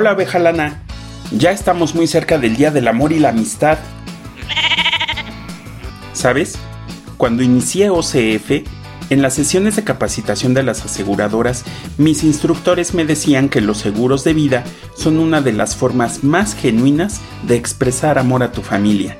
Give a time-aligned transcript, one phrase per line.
[0.00, 0.80] Hola abeja lana,
[1.32, 3.78] ya estamos muy cerca del Día del Amor y la Amistad.
[6.12, 6.56] ¿Sabes?
[7.16, 8.62] Cuando inicié OCF,
[9.10, 11.64] en las sesiones de capacitación de las aseguradoras,
[11.96, 14.62] mis instructores me decían que los seguros de vida
[14.94, 19.18] son una de las formas más genuinas de expresar amor a tu familia.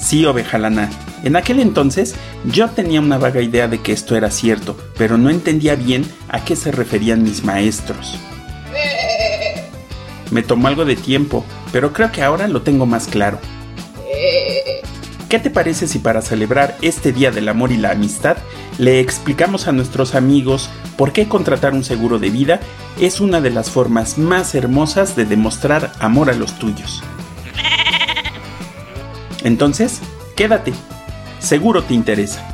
[0.00, 0.88] Sí, oveja lana,
[1.22, 2.14] en aquel entonces
[2.46, 6.42] yo tenía una vaga idea de que esto era cierto, pero no entendía bien a
[6.42, 8.18] qué se referían mis maestros.
[10.34, 13.38] Me tomó algo de tiempo, pero creo que ahora lo tengo más claro.
[15.28, 18.38] ¿Qué te parece si para celebrar este Día del Amor y la Amistad
[18.78, 22.58] le explicamos a nuestros amigos por qué contratar un seguro de vida
[23.00, 27.04] es una de las formas más hermosas de demostrar amor a los tuyos?
[29.44, 30.00] Entonces,
[30.34, 30.72] quédate,
[31.38, 32.53] seguro te interesa.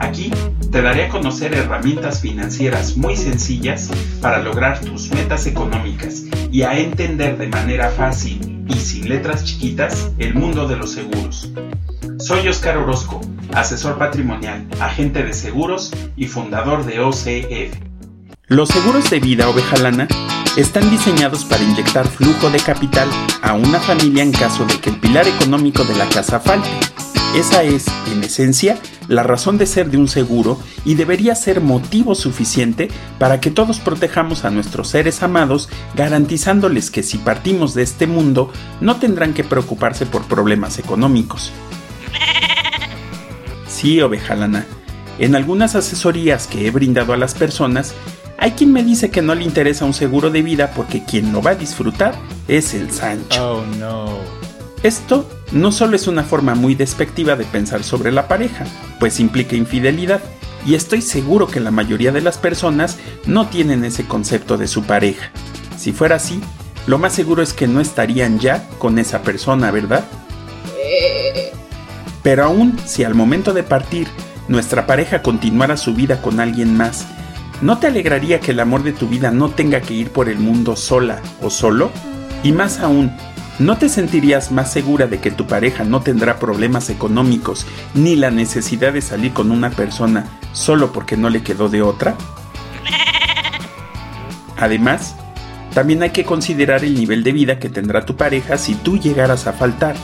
[0.00, 0.32] Aquí
[0.72, 3.90] te daré a conocer herramientas financieras muy sencillas
[4.22, 10.10] para lograr tus metas económicas y a entender de manera fácil y sin letras chiquitas
[10.18, 11.52] el mundo de los seguros.
[12.18, 13.20] Soy Oscar Orozco,
[13.52, 17.76] asesor patrimonial, agente de seguros y fundador de OCF.
[18.46, 20.08] Los seguros de vida oveja lana
[20.56, 23.08] están diseñados para inyectar flujo de capital
[23.42, 26.70] a una familia en caso de que el pilar económico de la casa falte.
[27.36, 28.76] Esa es, en esencia,
[29.10, 32.88] la razón de ser de un seguro y debería ser motivo suficiente
[33.18, 38.52] para que todos protejamos a nuestros seres amados, garantizándoles que si partimos de este mundo
[38.80, 41.52] no tendrán que preocuparse por problemas económicos.
[43.66, 44.64] Sí, oveja lana,
[45.18, 47.94] en algunas asesorías que he brindado a las personas,
[48.38, 51.42] hay quien me dice que no le interesa un seguro de vida porque quien lo
[51.42, 52.14] va a disfrutar
[52.46, 53.58] es el Sancho.
[53.58, 54.49] Oh no.
[54.82, 58.64] Esto no solo es una forma muy despectiva de pensar sobre la pareja,
[58.98, 60.22] pues implica infidelidad,
[60.64, 64.84] y estoy seguro que la mayoría de las personas no tienen ese concepto de su
[64.84, 65.30] pareja.
[65.78, 66.40] Si fuera así,
[66.86, 70.04] lo más seguro es que no estarían ya con esa persona, ¿verdad?
[72.22, 74.08] Pero aún si al momento de partir
[74.48, 77.06] nuestra pareja continuara su vida con alguien más,
[77.60, 80.38] ¿no te alegraría que el amor de tu vida no tenga que ir por el
[80.38, 81.90] mundo sola o solo?
[82.42, 83.12] Y más aún,
[83.60, 88.30] ¿No te sentirías más segura de que tu pareja no tendrá problemas económicos ni la
[88.30, 92.16] necesidad de salir con una persona solo porque no le quedó de otra?
[94.56, 95.14] Además,
[95.74, 99.46] también hay que considerar el nivel de vida que tendrá tu pareja si tú llegaras
[99.46, 99.94] a faltar,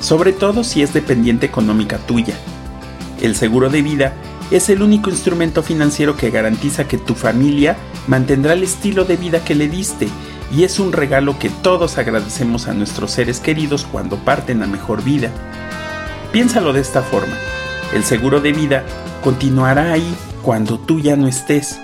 [0.00, 2.34] sobre todo si es dependiente económica tuya.
[3.20, 4.14] El seguro de vida
[4.50, 9.44] es el único instrumento financiero que garantiza que tu familia mantendrá el estilo de vida
[9.44, 10.08] que le diste
[10.52, 15.02] y es un regalo que todos agradecemos a nuestros seres queridos cuando parten a mejor
[15.02, 15.30] vida.
[16.30, 17.34] Piénsalo de esta forma,
[17.94, 18.84] el seguro de vida
[19.22, 21.80] continuará ahí cuando tú ya no estés.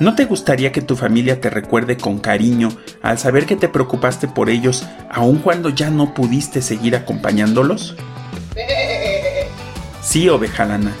[0.00, 2.70] ¿No te gustaría que tu familia te recuerde con cariño
[3.02, 7.94] al saber que te preocupaste por ellos aun cuando ya no pudiste seguir acompañándolos?
[10.00, 10.92] Sí, oveja lana.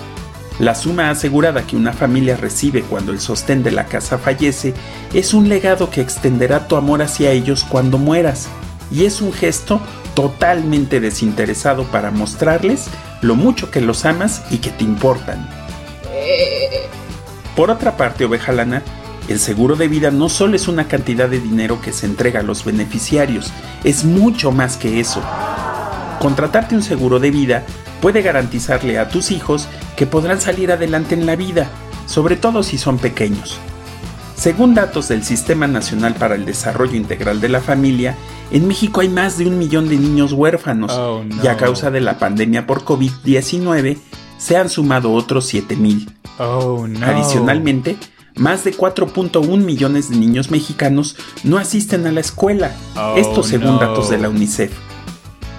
[0.62, 4.74] La suma asegurada que una familia recibe cuando el sostén de la casa fallece
[5.12, 8.46] es un legado que extenderá tu amor hacia ellos cuando mueras,
[8.88, 9.80] y es un gesto
[10.14, 12.86] totalmente desinteresado para mostrarles
[13.22, 15.50] lo mucho que los amas y que te importan.
[17.56, 18.84] Por otra parte, oveja lana,
[19.26, 22.44] el seguro de vida no solo es una cantidad de dinero que se entrega a
[22.44, 23.52] los beneficiarios,
[23.82, 25.24] es mucho más que eso.
[26.20, 27.64] Contratarte un seguro de vida
[28.02, 29.66] puede garantizarle a tus hijos
[29.96, 31.70] que podrán salir adelante en la vida,
[32.06, 33.58] sobre todo si son pequeños.
[34.36, 38.16] Según datos del Sistema Nacional para el Desarrollo Integral de la Familia,
[38.50, 41.42] en México hay más de un millón de niños huérfanos Oh, no.
[41.42, 43.98] y a causa de la pandemia por COVID-19
[44.38, 46.08] se han sumado otros 7.000.
[46.38, 47.06] Oh no.
[47.06, 47.96] Adicionalmente,
[48.34, 53.74] más de 4.1 millones de niños mexicanos no asisten a la escuela, Oh, esto según
[53.74, 53.78] no.
[53.78, 54.72] datos de la UNICEF.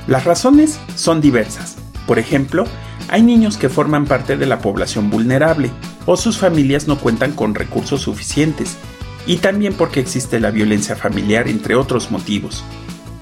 [0.07, 1.78] Las razones son diversas.
[2.08, 2.66] Por ejemplo,
[3.10, 5.72] hay niños que forman parte de la población vulnerable
[6.06, 8.78] o sus familias no cuentan con recursos suficientes,
[9.26, 12.64] y también porque existe la violencia familiar, entre otros motivos.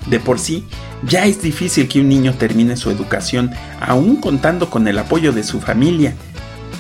[0.08, 0.66] De por sí,
[1.04, 5.44] ya es difícil que un niño termine su educación aún contando con el apoyo de
[5.44, 6.16] su familia.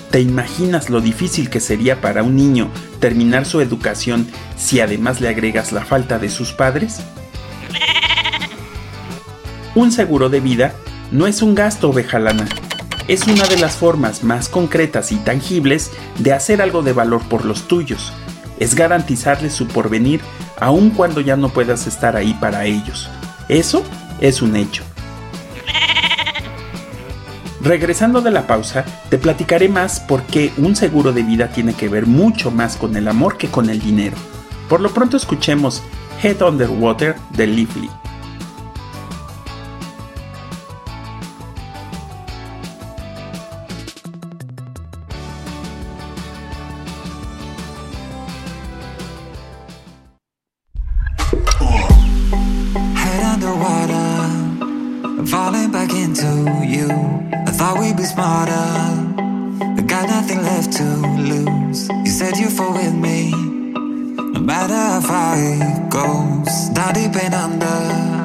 [0.09, 2.69] ¿Te imaginas lo difícil que sería para un niño
[2.99, 4.27] terminar su educación
[4.57, 7.01] si además le agregas la falta de sus padres?
[9.75, 10.73] Un seguro de vida
[11.11, 12.47] no es un gasto, oveja lana.
[13.07, 17.45] Es una de las formas más concretas y tangibles de hacer algo de valor por
[17.45, 18.13] los tuyos.
[18.59, 20.21] Es garantizarles su porvenir
[20.59, 23.09] aun cuando ya no puedas estar ahí para ellos.
[23.49, 23.83] Eso
[24.21, 24.83] es un hecho.
[27.61, 31.89] Regresando de la pausa, te platicaré más por qué un seguro de vida tiene que
[31.89, 34.17] ver mucho más con el amor que con el dinero.
[34.67, 35.83] Por lo pronto escuchemos
[36.23, 38.00] Head Underwater de
[56.11, 56.89] into you.
[57.47, 58.51] I thought we'd be smarter.
[58.51, 61.87] I got nothing left to lose.
[61.87, 63.31] You said you fall with me.
[63.31, 68.20] No matter how far it goes, not deep and under.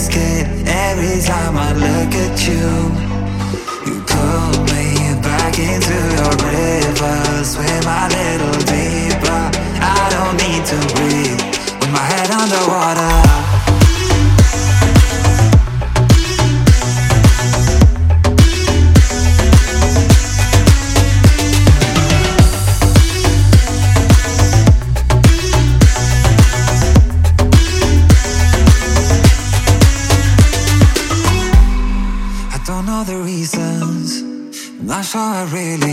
[0.00, 2.66] skin every time I look at you.
[3.86, 4.86] You pull me
[5.20, 8.19] back into your river, swim I.
[35.10, 35.89] song I really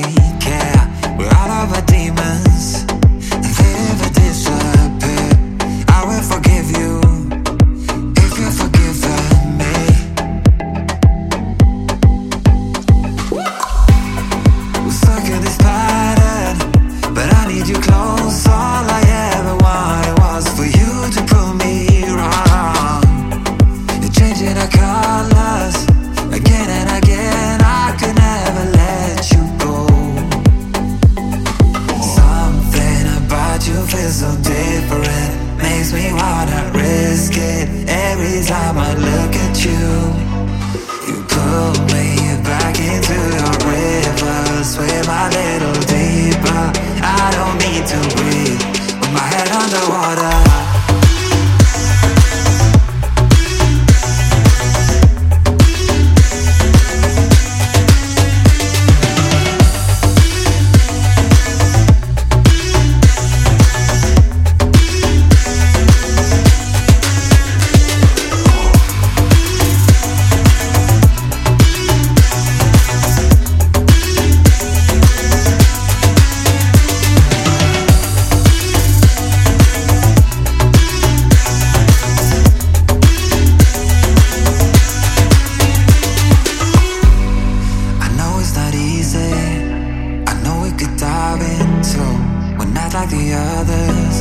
[90.95, 92.15] dive in slow.
[92.57, 94.15] We're not like the others.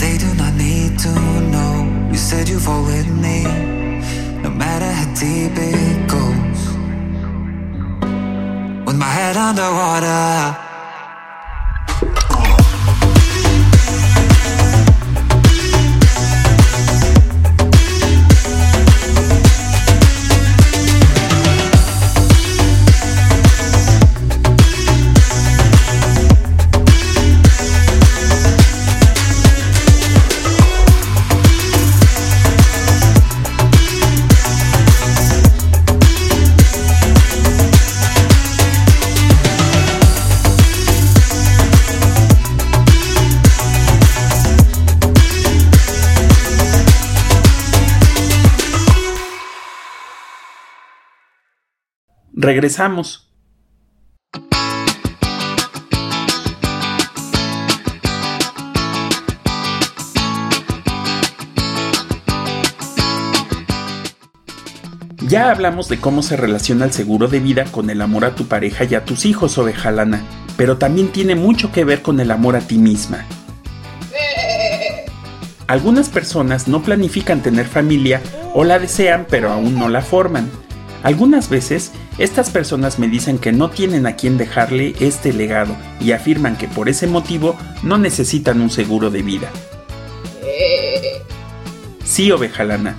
[0.00, 1.12] They do not need to
[1.54, 2.08] know.
[2.10, 3.44] You said you fall with me,
[4.42, 6.60] no matter how deep it goes.
[8.86, 10.65] With my head underwater.
[52.46, 53.28] Regresamos.
[65.22, 68.46] Ya hablamos de cómo se relaciona el seguro de vida con el amor a tu
[68.46, 70.22] pareja y a tus hijos, oveja lana,
[70.56, 73.24] pero también tiene mucho que ver con el amor a ti misma.
[75.66, 78.22] Algunas personas no planifican tener familia
[78.54, 80.48] o la desean pero aún no la forman.
[81.06, 86.10] Algunas veces estas personas me dicen que no tienen a quien dejarle este legado y
[86.10, 89.48] afirman que por ese motivo no necesitan un seguro de vida.
[92.02, 92.96] Sí, oveja lana,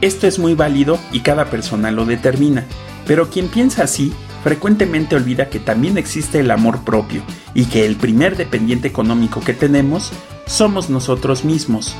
[0.00, 2.64] esto es muy válido y cada persona lo determina,
[3.06, 7.96] pero quien piensa así frecuentemente olvida que también existe el amor propio y que el
[7.96, 10.10] primer dependiente económico que tenemos
[10.46, 11.94] somos nosotros mismos.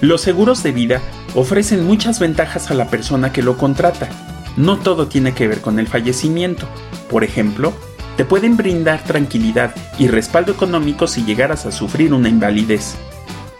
[0.00, 1.00] Los seguros de vida
[1.34, 4.08] ofrecen muchas ventajas a la persona que lo contrata.
[4.56, 6.66] No todo tiene que ver con el fallecimiento.
[7.10, 7.72] Por ejemplo,
[8.16, 12.94] te pueden brindar tranquilidad y respaldo económico si llegaras a sufrir una invalidez.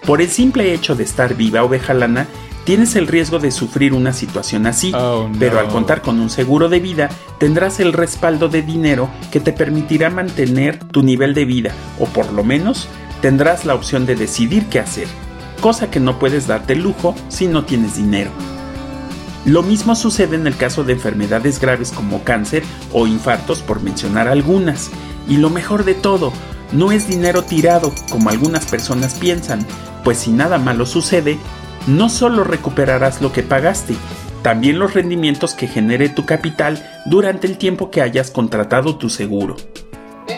[0.06, 2.28] Por el simple hecho de estar viva oveja lana,
[2.64, 6.68] tienes el riesgo de sufrir una situación así, oh, pero al contar con un seguro
[6.68, 11.72] de vida tendrás el respaldo de dinero que te permitirá mantener tu nivel de vida,
[11.98, 12.88] o por lo menos
[13.20, 15.08] tendrás la opción de decidir qué hacer,
[15.64, 18.30] cosa que no puedes darte lujo si no tienes dinero.
[19.46, 24.28] Lo mismo sucede en el caso de enfermedades graves como cáncer o infartos por mencionar
[24.28, 24.90] algunas,
[25.26, 26.34] y lo mejor de todo,
[26.72, 29.66] no es dinero tirado como algunas personas piensan,
[30.04, 31.38] pues si nada malo sucede,
[31.86, 33.94] no solo recuperarás lo que pagaste,
[34.42, 39.56] también los rendimientos que genere tu capital durante el tiempo que hayas contratado tu seguro.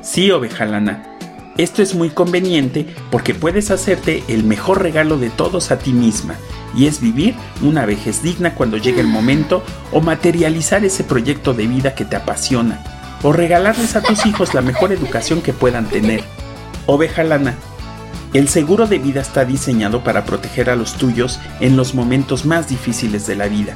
[0.00, 1.13] Sí, oveja lana,
[1.56, 6.34] esto es muy conveniente porque puedes hacerte el mejor regalo de todos a ti misma,
[6.74, 11.66] y es vivir una vejez digna cuando llegue el momento o materializar ese proyecto de
[11.66, 12.82] vida que te apasiona,
[13.22, 16.24] o regalarles a tus hijos la mejor educación que puedan tener.
[16.86, 17.54] Oveja lana,
[18.32, 22.68] el seguro de vida está diseñado para proteger a los tuyos en los momentos más
[22.68, 23.74] difíciles de la vida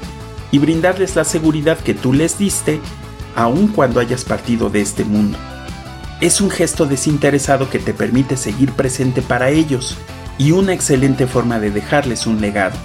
[0.51, 2.81] y brindarles la seguridad que tú les diste
[3.37, 5.39] aun cuando hayas partido de este mundo.
[6.21, 9.97] Es un gesto desinteresado que te permite seguir presente para ellos
[10.37, 12.77] y una excelente forma de dejarles un legado.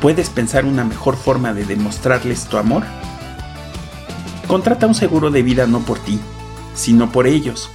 [0.00, 2.82] ¿Puedes pensar una mejor forma de demostrarles tu amor?
[4.46, 6.18] Contrata un seguro de vida no por ti,
[6.74, 7.70] sino por ellos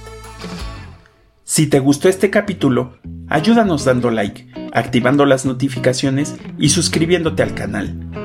[1.52, 8.19] si te gustó este capítulo, ayúdanos dando like, activando las notificaciones y suscribiéndote al canal.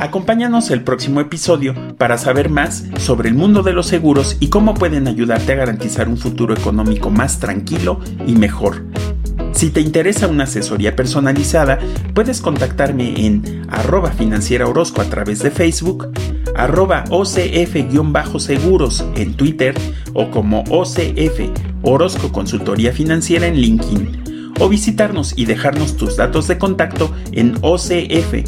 [0.00, 4.72] Acompáñanos el próximo episodio para saber más sobre el mundo de los seguros y cómo
[4.72, 8.82] pueden ayudarte a garantizar un futuro económico más tranquilo y mejor.
[9.52, 11.78] Si te interesa una asesoría personalizada,
[12.14, 16.10] puedes contactarme en arroba financiera Orozco a través de Facebook,
[16.56, 19.74] arroba OCF-seguros en Twitter
[20.14, 21.40] o como OCF
[21.82, 24.29] Orozco Consultoría Financiera en LinkedIn
[24.60, 28.40] o visitarnos y dejarnos tus datos de contacto en ocf.com.mx.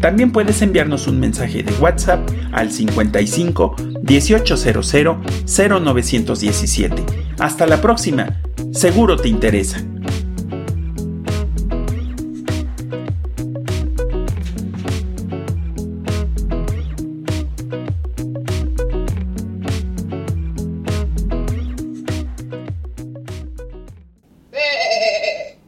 [0.00, 4.94] También puedes enviarnos un mensaje de WhatsApp al 55 1800
[5.46, 7.04] 0917.
[7.38, 8.40] Hasta la próxima,
[8.72, 9.82] seguro te interesa.